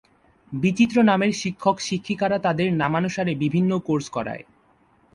[0.51, 4.43] বিচিত্র নামের শিক্ষক-শিক্ষিকারা তাদের নামানুসারে বিভিন্ন কোর্স করায়।